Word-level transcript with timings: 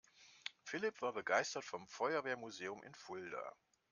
Philipp 0.63 1.03
war 1.03 1.13
begeistert 1.13 1.63
vom 1.63 1.87
Feuerwehrmuseum 1.87 2.81
in 2.81 2.95
Fulda. 2.95 3.53